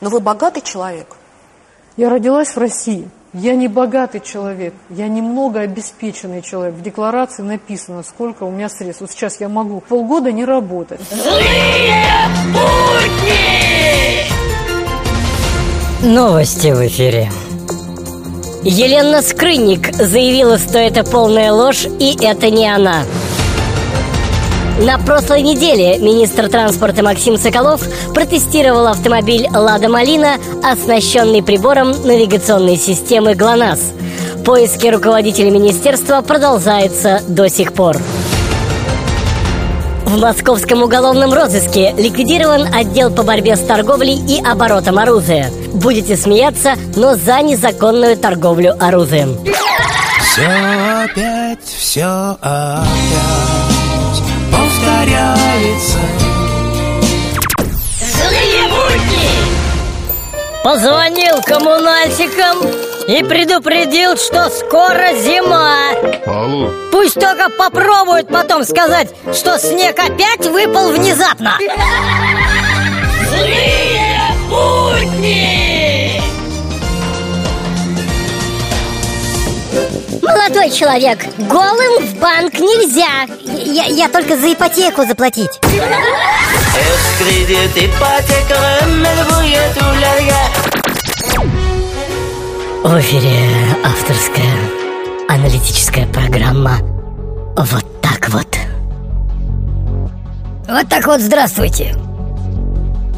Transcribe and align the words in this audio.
Но 0.00 0.10
вы 0.10 0.20
богатый 0.20 0.62
человек. 0.62 1.16
Я 1.96 2.08
родилась 2.08 2.48
в 2.48 2.58
России. 2.58 3.08
Я 3.32 3.54
не 3.54 3.68
богатый 3.68 4.20
человек, 4.20 4.74
я 4.88 5.06
немного 5.06 5.60
обеспеченный 5.60 6.42
человек. 6.42 6.74
В 6.74 6.82
декларации 6.82 7.42
написано, 7.42 8.02
сколько 8.02 8.42
у 8.42 8.50
меня 8.50 8.68
средств. 8.68 9.02
Вот 9.02 9.12
сейчас 9.12 9.38
я 9.38 9.48
могу 9.48 9.80
полгода 9.80 10.32
не 10.32 10.44
работать. 10.44 11.00
Злые 11.12 12.04
будни! 12.52 13.60
Новости 16.12 16.72
в 16.72 16.84
эфире. 16.88 17.30
Елена 18.64 19.22
Скрынник 19.22 19.94
заявила, 19.94 20.58
что 20.58 20.78
это 20.78 21.04
полная 21.04 21.52
ложь, 21.52 21.86
и 22.00 22.18
это 22.20 22.50
не 22.50 22.68
она. 22.68 23.04
На 24.80 24.96
прошлой 24.96 25.42
неделе 25.42 25.98
министр 25.98 26.48
транспорта 26.48 27.02
Максим 27.02 27.36
Соколов 27.36 27.82
протестировал 28.14 28.86
автомобиль 28.86 29.46
«Лада 29.52 29.90
Малина», 29.90 30.38
оснащенный 30.64 31.42
прибором 31.42 31.90
навигационной 31.90 32.78
системы 32.78 33.34
ГЛОНАСС. 33.34 33.92
Поиски 34.42 34.86
руководителя 34.86 35.50
министерства 35.50 36.22
продолжаются 36.22 37.20
до 37.28 37.50
сих 37.50 37.74
пор. 37.74 37.98
В 40.06 40.18
московском 40.18 40.82
уголовном 40.82 41.34
розыске 41.34 41.92
ликвидирован 41.98 42.66
отдел 42.74 43.10
по 43.10 43.22
борьбе 43.22 43.56
с 43.56 43.60
торговлей 43.60 44.16
и 44.16 44.42
оборотом 44.42 44.98
оружия. 44.98 45.50
Будете 45.74 46.16
смеяться, 46.16 46.76
но 46.96 47.16
за 47.16 47.42
незаконную 47.42 48.16
торговлю 48.16 48.74
оружием. 48.82 49.36
Все 50.22 50.46
опять, 51.04 51.66
все 51.66 52.38
опять 52.40 53.69
повторяется 54.80 55.98
Злые 58.00 58.68
будни! 58.68 59.30
Позвонил 60.62 61.40
коммунальщикам 61.42 62.58
и 63.06 63.22
предупредил, 63.22 64.16
что 64.16 64.50
скоро 64.50 65.14
зима 65.14 65.90
Алло 66.26 66.70
Пусть 66.92 67.18
только 67.18 67.50
попробуют 67.50 68.28
потом 68.28 68.64
сказать, 68.64 69.08
что 69.32 69.58
снег 69.58 69.98
опять 69.98 70.46
выпал 70.46 70.90
внезапно 70.90 71.58
Злые 73.28 74.20
будни! 74.48 75.59
Молодой 80.30 80.70
человек, 80.70 81.18
голым 81.38 82.06
в 82.06 82.14
банк 82.20 82.54
нельзя 82.54 83.26
Я, 83.44 83.86
я 83.86 84.08
только 84.08 84.36
за 84.36 84.52
ипотеку 84.52 85.04
заплатить 85.04 85.50
В 92.84 93.00
эфире 93.00 93.30
авторская 93.84 94.54
аналитическая 95.28 96.06
программа 96.06 96.78
«Вот 97.56 98.00
так 98.00 98.28
вот». 98.28 98.46
Вот 100.68 100.88
так 100.88 101.06
вот, 101.06 101.20
здравствуйте. 101.20 101.96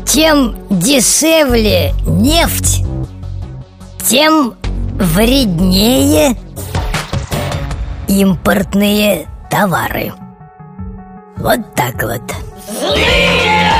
Тем 0.06 0.56
дешевле 0.70 1.92
нефть, 2.06 2.82
тем 4.02 4.54
вреднее 4.98 6.36
импортные 8.20 9.26
товары. 9.50 10.12
Вот 11.36 11.74
так 11.74 11.94
вот. 12.02 12.22
Злые 12.68 13.71